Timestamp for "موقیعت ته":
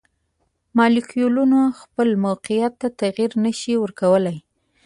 2.25-2.87